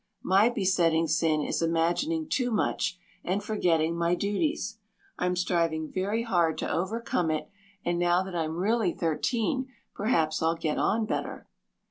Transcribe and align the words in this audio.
My 0.23 0.49
besetting 0.49 1.05
sin 1.05 1.43
is 1.43 1.61
imagining 1.61 2.27
too 2.27 2.49
much 2.49 2.97
and 3.23 3.43
forgetting 3.43 3.95
my 3.95 4.15
duties. 4.15 4.79
I'm 5.19 5.35
striving 5.35 5.91
very 5.91 6.23
hard 6.23 6.57
to 6.57 6.71
overcome 6.71 7.29
it 7.29 7.51
and 7.85 7.99
now 7.99 8.23
that 8.23 8.33
I'm 8.33 8.57
really 8.57 8.93
thirteen 8.93 9.67
perhaps 9.93 10.41
I'll 10.41 10.55
get 10.55 10.79
on 10.79 11.05
better." 11.05 11.47